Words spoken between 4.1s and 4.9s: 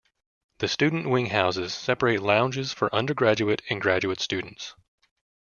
students.